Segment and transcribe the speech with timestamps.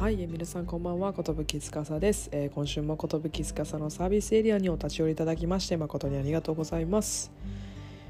[0.00, 7.30] はい皆さんこんばんは寿司です、えー、今週も寿司のサービスエリアにお立ち寄りいただきまして誠にありがとうございます。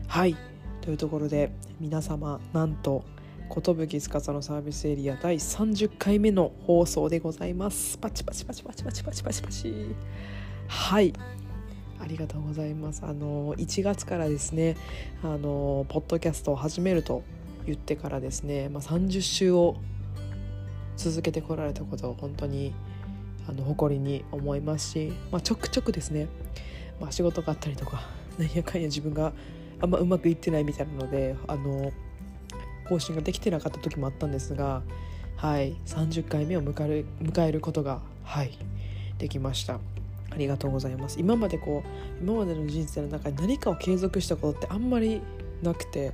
[0.06, 0.36] はい
[0.82, 1.50] というところで
[1.80, 3.02] 皆様なんと
[3.52, 7.98] 寿司のサービスエリア第30回目の放送でございます。
[7.98, 9.42] パチパチパチパチパチパチパチ。
[9.42, 9.74] パチ
[10.68, 11.12] はい
[12.00, 13.02] ありがとうございます。
[13.04, 14.76] あの1月からですね
[15.24, 17.24] あのポッドキャストを始めると
[17.66, 19.74] 言ってからですね、まあ、30週を
[21.00, 22.74] 続けてこられたことを本当に
[23.48, 26.28] あの誇りに思いますし、まあ、ちょくちょくですね、
[27.00, 28.02] まあ、仕事があったりとか
[28.38, 29.32] なんやかんや自分が
[29.80, 31.90] あんまうまくいってないみたいなのであの
[32.88, 34.82] 更新ができてなかった時もあったんですが、
[35.36, 38.58] はい、30回目を迎える迎えることが、はい、
[39.18, 39.80] できました。
[40.32, 45.20] ありがとうございます今までこう今までの人生の中に何かを継続したことってあんまり
[45.60, 46.12] なくて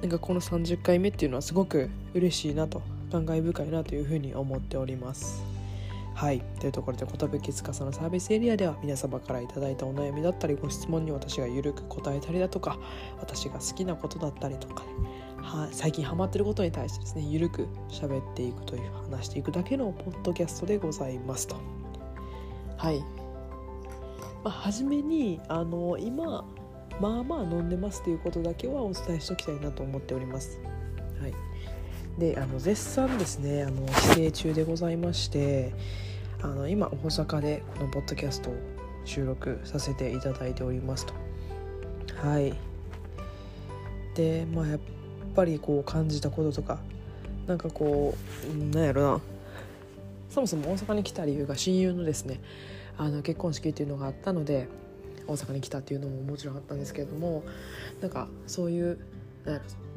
[0.00, 5.42] なんかこの30回目っていうのはすごく嬉しいなと感慨深いなというふうに思っております。
[6.14, 6.40] はい。
[6.60, 7.06] というところで
[7.40, 12.78] 寿司のサービスエリアでは皆様から頂いたお悩みだったりご質問に私がゆるく答えたりだとか
[13.18, 14.90] 私が好きなことだったりとか、ね、
[15.38, 21.56] は最近ハマってることに対してですねゆるく喋っていくという話していくだけのポッドキャストでございますと。
[22.76, 23.00] はい。
[24.44, 26.44] まあ、初めにあの今
[27.00, 30.60] まあまあ飲んでますということだけはお伝えしておきたいなと思っております。
[31.20, 31.34] はい、
[32.18, 35.72] であの絶賛ですねあの帰省中でございまして
[36.42, 38.54] あの今大阪でこのポッドキャストを
[39.04, 41.14] 収録させていただいておりますと。
[42.16, 42.54] はい
[44.14, 44.78] でまあやっ
[45.34, 46.78] ぱりこう感じたこととか
[47.46, 48.14] なんかこ
[48.52, 49.20] うなんやろな
[50.30, 52.40] そもそも大阪に来た理由が親友のですね
[52.96, 54.68] あの結婚式っていうのがあったので
[55.26, 57.44] 大阪に来たっていうのももちろんあったんですけれども
[58.00, 58.98] なんかそういう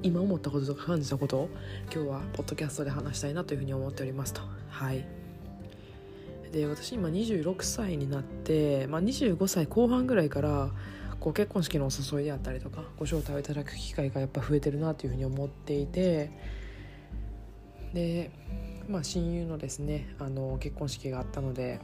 [0.04, 1.50] 今思ったこととか感じたことを
[1.94, 4.42] 今日はポッドキャストで話したいなというふうに思っておりますと。
[4.70, 5.06] はい
[6.52, 10.72] で私今26歳になって、まあ、25歳後半ぐらいから
[11.20, 16.32] こう結婚式のお誘いであったりとかご招待をいただく機会がやっぱ増えてるなというふうに思っていて
[17.94, 18.32] で、
[18.88, 21.82] まあ、親友のですねあの結婚式があったので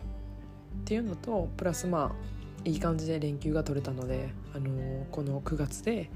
[0.81, 2.33] っていうのとプラスまあ
[2.65, 6.09] いい感じで連休が取れたので、あの、この9月で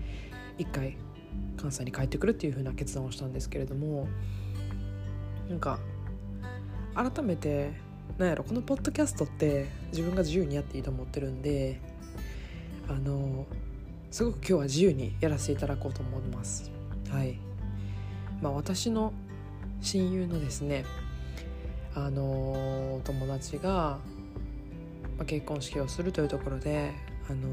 [0.57, 0.97] 1回
[1.57, 4.07] 関西に帰ってくるっていう風な決断をしたんですけれども
[5.49, 5.79] なんか
[6.93, 7.73] 改めて
[8.17, 11.79] なんやろこのポッドキャストって自分が自由にやっていいと思ってるんで
[12.89, 13.45] あの、
[14.11, 16.71] すごく今日は自由にやらせていただこうと思います。
[17.09, 17.37] はい
[18.41, 19.13] まあ、私の
[19.81, 20.85] 親友のですね
[21.95, 23.99] あの、友達が
[25.17, 26.93] ま、結婚式をするというところで、
[27.29, 27.47] あの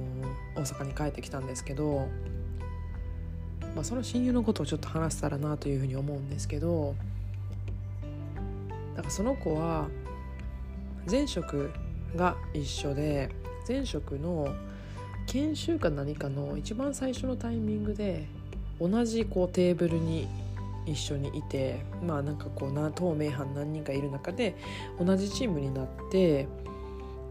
[0.55, 2.09] 大阪に帰ってきたんですけど、
[3.75, 6.95] まあ、その親友のことをちょっと話せたらなというふうに思うんですけど
[8.95, 9.89] なんかその子は
[11.11, 11.73] 前職
[12.15, 13.31] が一緒で
[13.69, 14.55] 前職の
[15.27, 18.27] 研修か何かの一番最初のタイミングで
[18.81, 20.29] 同じこうテーブルに
[20.87, 24.55] 一緒にいてまあなんかこうな透明犯何人かいる中で
[25.01, 26.47] 同じチームになって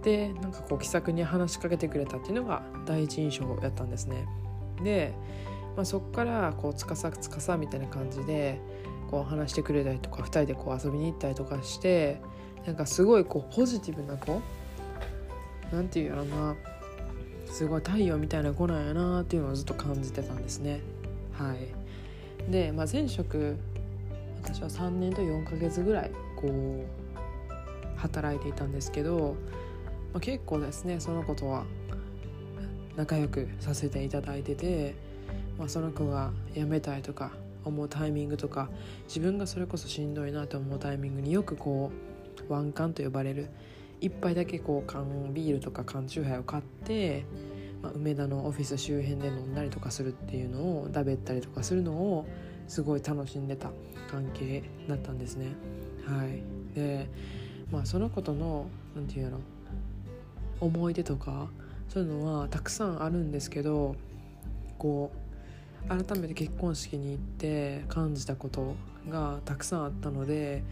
[0.03, 4.27] でなんかこう気さくに話しかけてくれたっていうのが第一印象やったんですね。
[4.83, 5.13] で、
[5.75, 8.59] まあ、そこからこうつかさつかさみたいな感じで
[9.09, 12.21] こう話してくれたりとか2人でこう遊びに行ったりとかして
[12.65, 14.41] なんかすごいこうポジティブな子
[15.71, 16.55] なんていうやろな
[17.45, 20.81] すごい太陽みたいな子なんやなっていうのをずっと感じてたんですね。
[21.33, 23.57] はい、で、まあ、前職
[24.43, 29.35] 私は3年と4ヶ月ぐらいこう働いていたんですけど
[30.13, 31.65] まあ、結構ですねその子とは
[32.95, 34.93] 仲良くさせていただいてて、
[35.57, 37.31] まあ、その子が辞めたいとか
[37.65, 38.69] 思うタイミングとか
[39.07, 41.91] 自分がそれこそしんどいなと思うタイミングによくこ
[42.49, 43.49] うワンカンと呼ばれる
[44.01, 47.25] 一杯だけこう缶ビールとか缶チューハイを買って、
[47.81, 52.25] まあ、梅田のオフィス周辺で飲んだりとかするっていうのをだべったりとかするのを
[52.67, 53.69] すごい楽しんでた
[54.11, 55.53] 関係だったんですね。
[56.05, 56.43] はい、
[56.75, 57.07] で
[57.71, 59.39] まあその子との何て言うの
[60.59, 61.47] 思い出とか
[61.87, 63.95] そういうのはたくさんあるんですけど
[64.77, 65.22] こう
[65.87, 68.75] 改めて結婚式に行って感じたこと
[69.09, 70.63] がたくさんあったので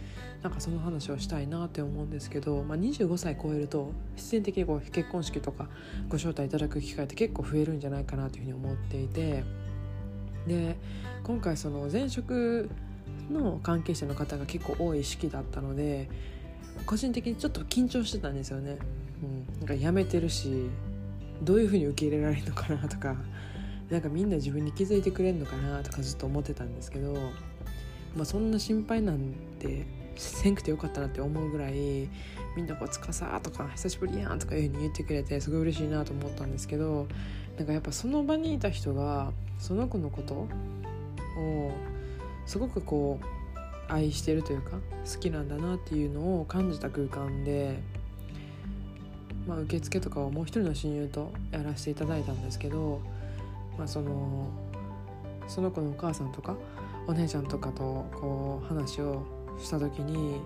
[0.42, 5.68] なんかその話をしたいなって思うんですけど、まあ、25歳超えると必然的にこう結婚式とか
[6.10, 9.44] ご招待いただく機会って結構増えるんじゃないかなというふうに思っていて
[10.48, 10.78] で
[11.24, 12.69] 今回その前職
[13.30, 16.10] の関係者の方が結構多い式だったので
[16.86, 18.78] 個人的にちょっと緊張してたんですよね。
[19.22, 20.69] うん、なんか辞めてるし
[21.44, 23.16] どういうふうに受け入れられるのかなとか
[23.92, 27.14] なんかみんな自分に気づいてくれるのかなとかずっと思ってたんですけど、
[28.16, 29.86] まあ、そんな心配なんて
[30.16, 32.08] せんくてよかったなって思うぐらい
[32.56, 37.08] みんなこう「つかさ」とか「久しぶりやん」とかいうふうに言ってくれてすごい嬉しいなと思ったんですけど
[37.58, 40.48] なんかやっぱその場にいた人がその子のことを
[42.46, 44.78] すごくこう愛してるというか
[45.12, 47.80] 好きなんだなっていうのを感じた空間で、
[49.48, 53.02] まあ、受付とかはもう一人の親友とやらせていただいたんですけど、
[53.78, 54.50] まあ、その
[55.48, 56.56] その子のお母さんとか
[57.08, 59.26] お姉ちゃんとかとこう話を
[59.60, 60.40] した時に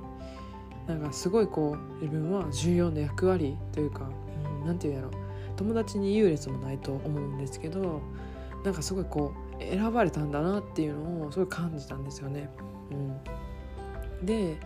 [0.88, 4.10] なんかすごいこう自分は重要な役割というか
[4.62, 5.25] 何、うん、て言うんやろ
[5.57, 8.01] 友達に優劣もないと思うんですけど
[8.63, 12.50] なんかすごいこう選ばれたんだなっていうのをすごい感じたんですよね。
[12.92, 14.57] うん、で、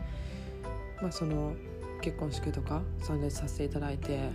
[1.02, 1.54] まあ、その
[2.02, 4.30] 結婚式とか参列させていただいて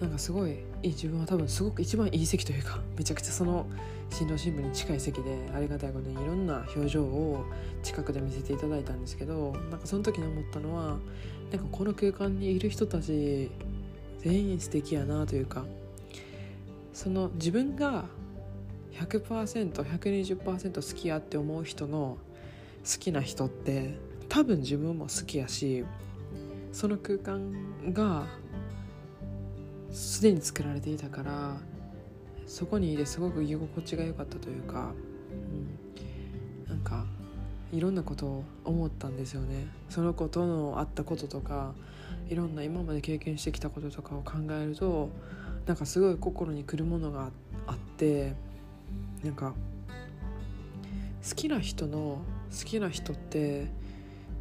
[0.00, 3.66] なんかすごい自分は多分すごく一番いい席というかめちゃくちゃその
[4.10, 7.44] 新郎新婦に近い席でありがたいことにいろんな表情を
[7.82, 10.96] 近くで見せていただいたんですけどなんかその時に思ったのは
[11.50, 13.50] なんかこの空間にいる人たち
[14.20, 15.64] 全員素敵やなというか
[16.92, 18.06] その自分が
[18.92, 22.16] 100%120% 好きやって思う人の
[22.84, 23.94] 好きな人って
[24.28, 25.84] 多分自分も好きやし
[26.72, 28.26] その空間が
[29.90, 31.56] すでに作られていたから
[32.46, 34.92] そこにいてすごく居心地が良かったというか、
[36.68, 37.04] うん、なんか
[37.72, 39.66] いろんなことを思ったんですよね。
[39.90, 41.74] その子との会ったこととか
[42.28, 45.10] いろんな今まで経験してきたこととかを考えると
[45.66, 47.30] なんかすごい心にくるものが
[47.66, 48.34] あって
[49.24, 49.54] なんか
[51.28, 52.20] 好きな人の
[52.56, 53.66] 好きな人って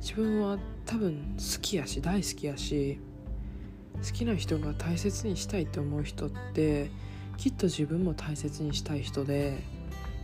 [0.01, 2.99] 自分は多分好きやし大好きやし
[4.03, 6.89] 好きな人が大切にしたいって思う人って
[7.37, 9.63] きっと自分も大切にしたい人で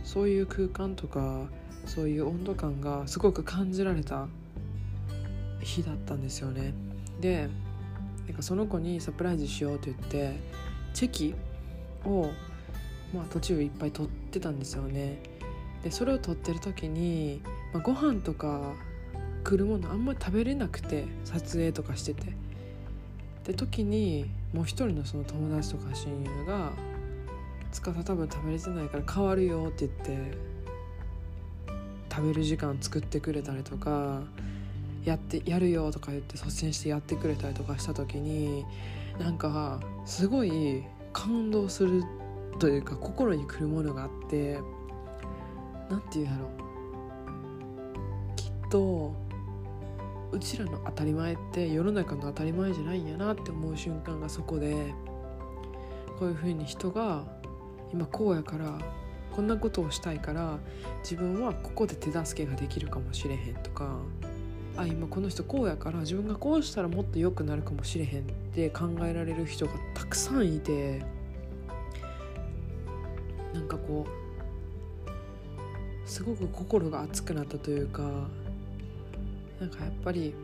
[0.04, 1.46] そういう空間とか
[1.86, 4.28] そういう温度感がすごく感じられた
[5.60, 6.74] 日だったんですよね。
[7.20, 7.48] で
[8.26, 10.38] なんかその子にサプライズしようと言って
[10.94, 11.34] チェキ
[12.04, 12.30] を、
[13.12, 15.18] まあ、途中いっぱい取ってたんですよね。
[15.82, 17.42] でそれを取ってる時に、
[17.72, 18.74] まあ、ご飯とか
[19.42, 22.32] 来るものあんまり食べれなくて撮影とかしてて。
[23.44, 26.72] で時にもう一人のその友達とか親友が
[27.72, 30.38] 「司多分食べれてないから変わるよ」って言って
[32.14, 34.22] 食べる時間作ってくれたりとか
[35.04, 38.64] やってやるよとか言って率先してやってくれたりとかした時に
[39.18, 42.04] なんかすごい感動する
[42.58, 44.58] というか心にくるものがあって
[45.90, 46.48] 何て言うんやろ
[48.36, 49.14] きっと
[50.32, 54.94] うちらの当たり前って世の中の当たり前じゃないんやなって思う瞬間がそこで
[56.18, 57.24] こういうふうに人が
[57.92, 58.78] 今こうやから
[59.30, 60.58] こんなことをしたいから
[61.02, 63.98] 自分はここで手助けができるかもしれへんとか
[64.76, 68.24] あ今この人こうやから自分がこうしたらもっと良くなるかもしれへんっ
[68.54, 71.04] て考えられる人がたくさんいて
[73.52, 78.02] なんかこうすごく心が熱くなったというか
[79.62, 80.34] なんかやっぱり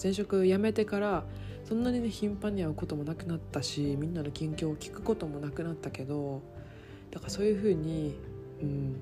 [0.00, 1.24] 前職辞めてから
[1.64, 6.40] そんなにね頻繁に会うこともなくなったしみんなの近況を聞くこともなくなったけど
[7.10, 8.14] だからそういうふうに
[8.62, 8.96] うん。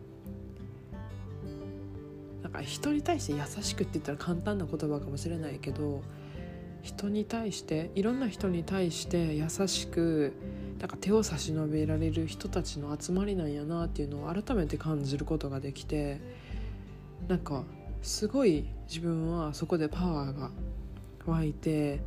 [2.42, 6.02] なんか人に対して優しくって言ったら簡単な言葉かもしれないけど
[6.82, 10.32] 人に対していろんな人に対して優しく
[10.78, 16.20] なんか手を差し伸べられる人たちの集まりなんやなっていうのを改めて感じることができて
[17.28, 17.64] なんか
[18.02, 20.50] すごい自分はそこでパワーが
[21.26, 22.00] 湧いて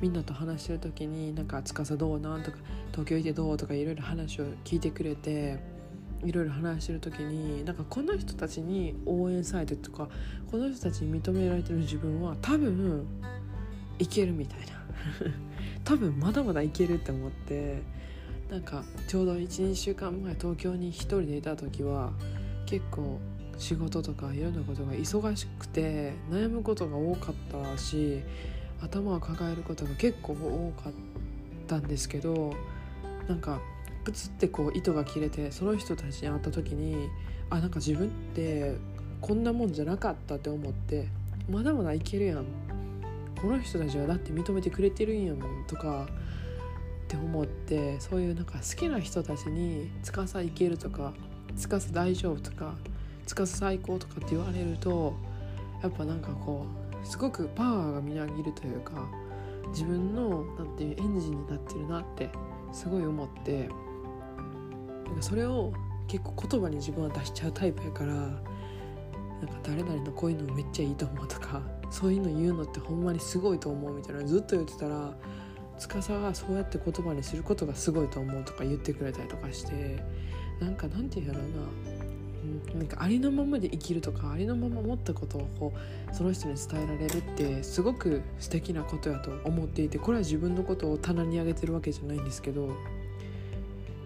[0.00, 2.58] みんなと話してる時になんか「司どうなん?」とか
[2.92, 5.58] 「東京行ってどう?」とかいろいろ話を聞いてくれて
[6.24, 10.08] いろいろ話してる時になんかこの人たちに応援されてとか
[10.50, 13.06] この人たちに認められてる自分は多分
[13.98, 14.66] いけるみたいな
[15.84, 17.82] 多分まだまだいけるって思って
[18.50, 22.12] なんかちょうど12週間前東京に一人でいた時は
[22.64, 23.18] 結構
[23.58, 28.22] 仕事とかいろんなことが忙しくて悩むことが多かったし
[28.82, 30.92] 頭を抱えることが結構多かっ
[31.66, 32.54] たんですけど
[33.28, 33.60] なんか
[34.04, 37.08] プツってこう糸が切れてその人たちに会った時に
[37.50, 38.76] あなんか自分って
[39.20, 41.08] こんなもんじゃなかったって思って
[41.50, 42.44] まだまだいけるやん。
[43.40, 46.08] この人たちはだって認めてくれてるんやもんとか
[47.04, 51.12] って思ってそういうなんか好きな人たちに「司いける」とか
[51.54, 52.74] 「司大丈夫」とか
[53.26, 55.14] 司最高とかって言われると
[55.82, 56.66] やっぱなんかこ
[57.02, 58.92] うすごくパワーがみなぎるというか
[59.68, 62.30] 自分のなんていうエンジンになってるなって
[62.72, 63.68] すごい思って
[65.06, 65.72] なんかそれを
[66.08, 68.40] 結構言葉に自分は出しちゃうタイプやからなんか
[69.62, 75.14] 誰々のこういうのめっちゃいいと思うとかそういうの言うのってほんまにすごいと思うみたいなずっと言ってたら
[75.78, 80.02] 司はそうやって言葉にすることがすごいと思うとか言ってくれたりとかして
[80.60, 81.50] なんかなんて言うんやろう
[81.90, 81.95] な。
[82.74, 85.72] なんかありのままで生きるとかありのまま持ったことをこ
[86.10, 92.68] うその人に伝えられるってすごく素敵なことやと思っていてこれは自分のことを棚に上げてるわけじゃないんですけど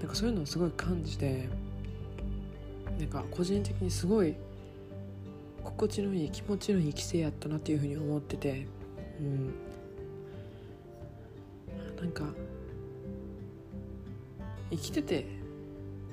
[0.01, 1.49] なんかそういうのをすごい感じて
[2.99, 4.35] なんか個人的にすごい
[5.65, 8.67] 心地のいい気持ちのいい規制やったなっていうふうに思ってて
[9.21, 9.55] うん。
[12.01, 12.25] なんか
[14.71, 15.27] 生きてて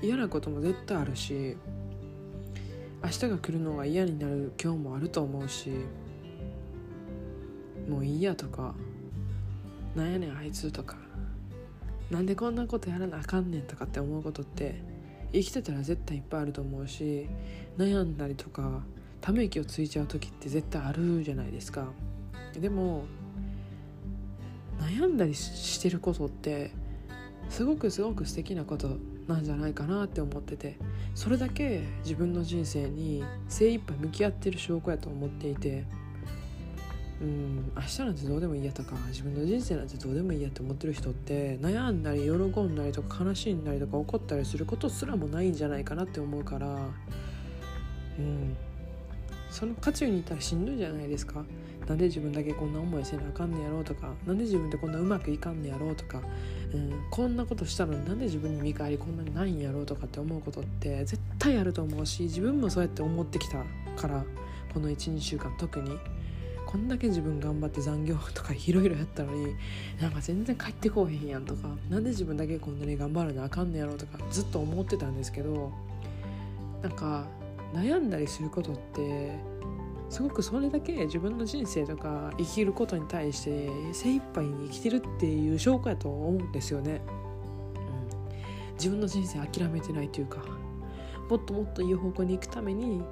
[0.02, 1.58] 嫌なことも絶対あるし
[3.04, 5.72] 明日が来るのが嫌になる今日もあると思うし
[7.88, 8.74] もういいやとか
[9.96, 10.98] なんやねんあいつとか
[12.10, 14.82] なんでこんなことやらなあかんねんとかって思うことって
[15.32, 17.28] 生きてたら絶対いっぱいあると思うし
[17.78, 18.82] 悩んだりとか
[19.22, 21.88] ため息をついちゃう時って絶対あるじゃないですか。
[22.54, 23.04] でも
[24.80, 26.72] 悩んだりしてることって
[27.50, 30.78] すごくすごく素敵なことなんじゃないかなって思ってて
[31.14, 35.84] それだけ自分の人生に精一杯向き合ってる証拠やと思っていて
[37.22, 46.68] うん明日なんてどうでもいいやとか自分の人生なんてどうでもいいやって思ってる人って悩んだり喜んだりとか悲しんだりとか怒ったりすることすらもないんじゃないかなって思うから
[48.20, 48.56] うん
[49.50, 51.44] その渦中にいたらしんどいじゃないですか。
[51.88, 54.10] なんで自分だけこんな思いせなあかんねやろうとか。
[54.26, 56.22] なんで自分でこんなうまくいかんねやろうとか、
[56.74, 63.64] うん、こんなことしたのになんで自分に見返りこんなにないんやろうとかって思うことって絶対あると思うし自分もそうやって思ってきた
[63.96, 64.26] から
[64.74, 65.98] この12週間特に。
[66.68, 69.56] こんだけ自分頑張って残業とか いろいろやったのに
[70.02, 71.70] なんか全然帰ってこうへんやんとか。
[71.90, 75.72] なんで自分だけこんなに頑張らなあかんねやろうとかずっと思ってたんですけど
[76.84, 77.26] なんか
[77.74, 79.40] 悩んだりすることって
[80.10, 87.02] すごくそれだけ自分の人生とか生きることに対して精一杯に生きてるっていう証拠やと思うんですよね、
[87.76, 90.44] うん、自分の人生諦めてないというか
[91.30, 93.04] もっともっといい方向に行くために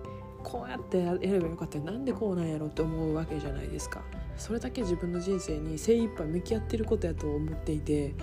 [0.42, 4.04] こうやってやればよかったなんでこうなんやろって思うわけじゃないですか。
[4.38, 8.14] それだけ自分の人生に精一杯向き合ってることやと思っていて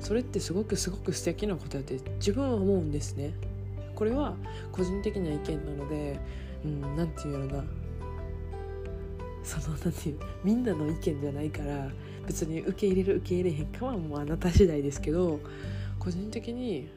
[0.00, 3.34] それってすごくすごく素敵なことやって自分は思うんですね。
[3.94, 4.34] これは
[4.70, 6.18] 個人的な意見なので
[6.64, 7.64] うん何て言うやろな。
[9.42, 11.88] その何て言うみんなの意見じゃないから
[12.26, 15.40] 別に受け入れる受け入れへんかはもうあなた次第ですけど
[15.98, 16.88] 個人的に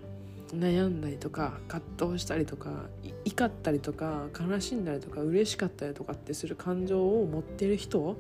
[0.54, 2.86] 悩んだりとか葛藤したりとか
[3.26, 8.16] 怒ったりとか悲しんだりとか嬉しかったりとかってする感情を持ってる人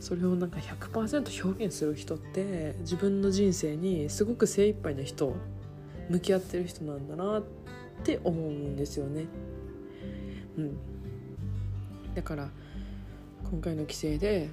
[0.00, 5.34] それをなんか100%表現する人って自分の人生にすごく精一杯な人
[6.10, 7.44] 向き合ってる人なんだなっ
[8.00, 9.26] って思うんですよね。
[10.56, 10.76] うん、
[12.14, 12.48] だから
[13.50, 14.48] 今回の帰省で、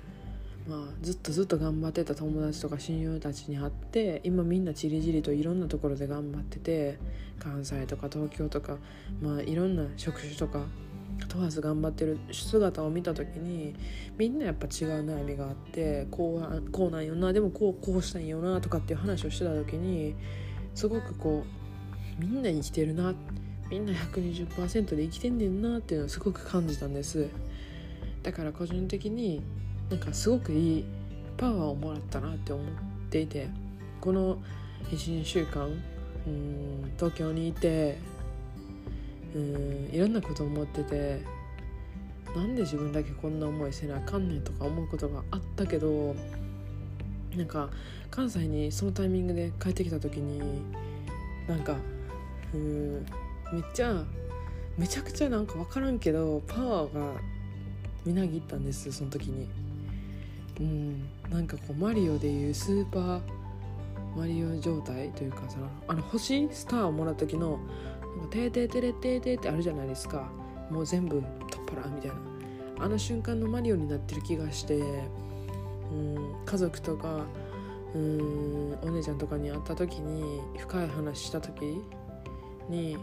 [0.68, 7.00] まあ、ずっとずっと頑張ってた友達とか親友たちに会って今みんなちりじりといろんなところで頑張ってて
[7.40, 8.78] 関西とか東京とか、
[9.22, 10.66] まあ、いろんな職種とか
[11.28, 13.76] 問わず頑張ってる姿を見た時に
[14.18, 20.16] みんなやっぱ違う悩みがあってこうこうなんよなでもこうこうしたいんよなとかっていう話をしてた時に
[20.76, 21.63] すごくこう
[22.18, 23.14] みんな生きてるな
[23.70, 27.28] みんな120%で生きてんねんなっていうのをすごく感じたんです。
[28.22, 29.42] だから個人的に
[29.90, 30.86] なんかすごくいい
[31.38, 32.66] パワーをもらったなって思っ
[33.10, 33.50] ていて
[34.00, 34.38] この
[34.92, 35.70] 12週間
[36.26, 37.98] うん東京にいて
[39.36, 41.22] うんいろんなこと思ってて
[42.36, 46.16] なんで自分だけこんな思いせなあかんねんとか思うことがあったけど
[47.36, 47.70] なんか
[48.10, 50.42] 関西にそのタイミングで帰ってきた時に
[51.48, 51.76] なんか
[52.54, 53.06] うん。
[53.52, 54.04] めっちゃ
[54.78, 57.22] めちゃくちゃなんか分からんけどパワーが
[58.06, 59.48] みなぎったんですその時に。
[60.60, 61.10] うん。
[61.30, 63.22] なんかこうマリオでいうスーパー
[64.16, 65.58] マリオ状態というかさ
[65.88, 67.60] あの星スターをもらった時の
[68.30, 70.30] 「てーてーてれてーてー」ってあるじゃないですか。
[70.70, 72.18] もう全部取っ払うみたいな。
[72.80, 76.46] あの瞬間のマリオになってる気がしてうん。
[76.46, 77.26] 家族とか
[77.96, 78.78] うん。
[78.82, 81.82] お姉ちゃんとかに会った時に深い話した時
[82.70, 82.98] に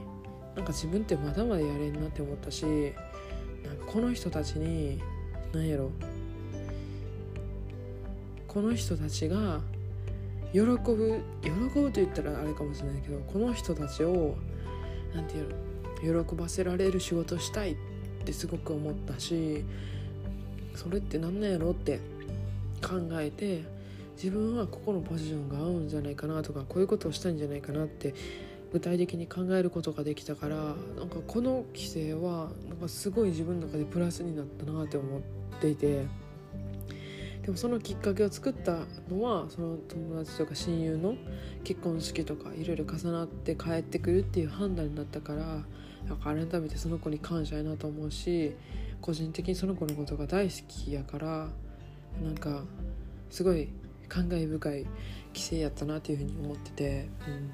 [0.56, 5.00] なんか自分ってまだまだやれんなって思ったしなんかこの人たちに
[5.52, 5.90] 何やろ
[8.48, 9.60] この人たちが
[10.52, 14.34] 喜ぶ喜ぶと言ったらあれかもしれないけどこの人たちを
[15.14, 15.44] 何て言
[16.10, 17.76] うの喜ばせられる仕事したいっ
[18.24, 19.64] てすごく思ったし
[20.74, 22.00] それって何なんやろって
[22.82, 23.62] 考えて
[24.16, 28.14] 自分はここのポジションが合うんじゃないかなとかこういうことをしたいんじゃないかなって
[28.72, 30.56] 具体的に考えることができたから
[30.96, 35.20] なんかこの規制はなんかすごい自分の中でプラスになったなって思っ
[35.60, 36.06] ていて
[37.42, 41.14] でもそのきっかけを作ったのはその友達とか親友の
[41.64, 45.64] 結婚式とかいろいろ重なって帰ってくるっていう判断になったから
[46.08, 48.54] なんか改めてその子に感謝やなと思うし
[49.00, 51.48] 個人的にその子のことが大好きやから
[52.22, 52.62] なんか
[53.30, 53.68] すごい
[54.08, 54.86] 感慨深い
[55.28, 57.50] 規制やったなっていうふうに思ってて、うん、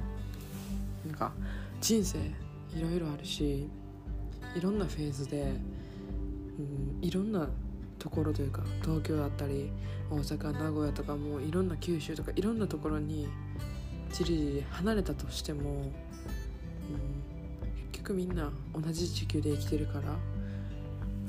[1.06, 1.32] なんか
[1.80, 3.68] 人生いろいろあるし
[4.56, 7.48] いろんなフェーズで、うん、いろんな
[7.98, 9.70] ところというか東京だったり
[10.10, 13.28] 大阪名古屋とかもいろんな九州とかいろんなところに
[14.12, 15.92] じりじり離れたとしても、うん、
[17.92, 20.00] 結局みんな同じ地球で生きてるから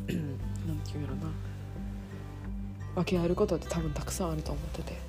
[0.07, 1.31] 何て言うんやろな。
[2.96, 5.07] 分け合えることって多分たくさんあると思ってて。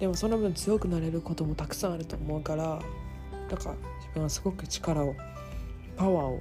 [0.00, 2.82] でもその分強くなれることもたくさんあると思うから
[3.48, 5.14] だから自分はすごく力を
[5.96, 6.40] パワーを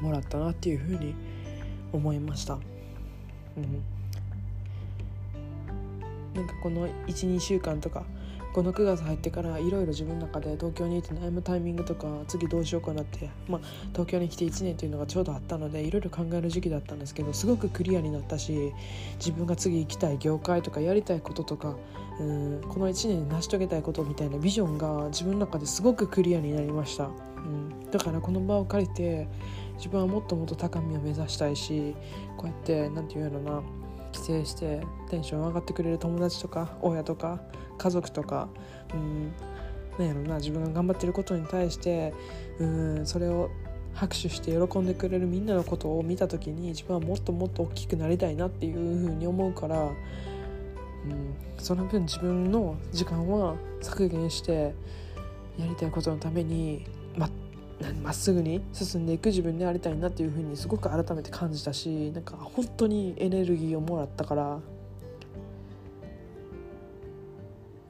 [0.00, 1.14] もらったなっていうふうに
[1.92, 2.54] 思いました。
[3.56, 3.82] うん
[6.34, 8.02] なんかこの12週間とか
[8.54, 18.72] この9月入ってからいろいろ自分の中で東京にいて悩むタイミングとか次どうしようかなって、まあ、東京に来て1年というのがちょうどあったのでいろいろ考える時期だったんですけどすごくクリアになったし
[19.16, 21.74] 自分が次行きたい業界とかやりたいこととか
[22.20, 27.08] うんこの1年で成し遂げたいことみたいなビジョンが自分の中ですごくクリアになりました、う
[27.40, 29.26] ん、だからこの場を借りて
[29.78, 31.96] 自分はもっともっと高みを目指したいし
[32.36, 33.62] こうやって何て言うやろな
[34.14, 34.80] 帰省して
[35.10, 37.40] テンション上がってくれる友達とか親とか
[37.76, 38.48] 家族とか
[38.94, 39.32] うん
[39.98, 42.14] なんやろな自分が頑張ってることに対して
[42.58, 43.50] うんそれを
[43.92, 49.92] 拍手して喜んでくれるみんなのことを見た時に自分はもっともっと大きくなりたいなっていうふうに思うから、うん、
[51.58, 54.74] その分自分の時間は削減して
[55.58, 56.86] やりたいことのために
[58.02, 64.60] まっすぐに進んでいく自分でありたいなっていうふうにすごく改めて感じたしなんか本当にエネルギーをもらったから。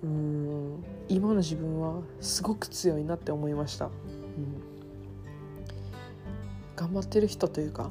[0.03, 3.93] うん今の自分はすごく強いなって思いました、うん、
[6.77, 7.91] 頑張ってる人というか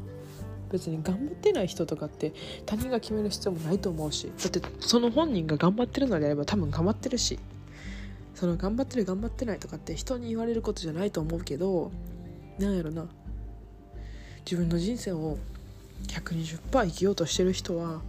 [0.71, 2.33] 別に頑張ってない人とかって
[2.65, 7.39] 他人が決める必要もないと思うしだってその本人が頑張ってるのであれば多分頑張ってるし。
[8.43, 11.93] その頑張ってる頑張ってないとかって人に言われることじゃないと思うけど
[12.59, 13.05] なんやろな。
[14.43, 15.37] 自分の人生を
[16.09, 18.01] 120%生きようとしてる人は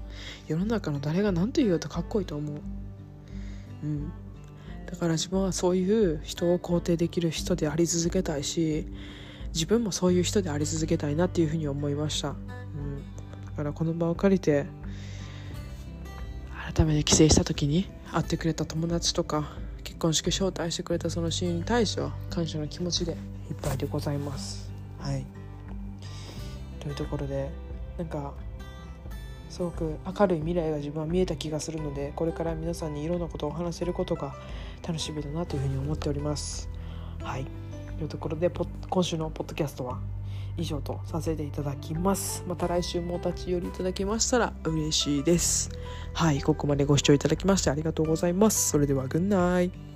[0.48, 2.56] 世の中の誰が何と言おうとかっこいいと思う。
[3.84, 4.12] うん。
[4.90, 8.88] だから自分はそういう人を肯定できる人であり続けたいし
[9.52, 12.36] 自分もそういう人であり続けたいなっていうふうに思いました、うん、
[13.46, 14.66] だからこの場を借りて
[16.74, 19.62] 改めて帰省した時に会ってくれた友達とか
[20.04, 23.12] 婚式招待してくれたその親友に対しては感謝の気持ちで。
[23.12, 24.70] いっぱいでございます。
[24.98, 25.24] はい。
[26.80, 27.50] というところで
[27.96, 28.32] なんか
[29.48, 34.34] すごく明るい未来が自分は見えた気がするのでこれから皆さんにいろんなことを話せることが
[34.86, 36.68] 楽しみだなというふうに思っております。
[37.22, 37.46] はい。
[37.98, 38.50] というところで
[38.90, 40.00] 今週のポッドキャストは
[40.56, 42.44] 以上とさせていただきます。
[42.46, 45.70] また来週もお立ち寄りいただけましたら嬉しいです。
[46.12, 46.42] はい。
[46.42, 48.70] ここまでご視聴いただきましてありがとうございます。
[48.70, 49.93] それではグッナイ